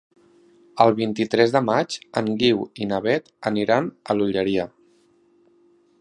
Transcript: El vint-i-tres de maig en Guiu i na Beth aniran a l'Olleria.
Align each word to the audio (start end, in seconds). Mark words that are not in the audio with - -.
El 0.85 0.93
vint-i-tres 0.99 1.53
de 1.57 1.61
maig 1.67 1.99
en 2.21 2.31
Guiu 2.41 2.65
i 2.85 2.89
na 2.93 3.01
Beth 3.09 3.29
aniran 3.53 3.93
a 4.11 4.17
l'Olleria. 4.19 4.67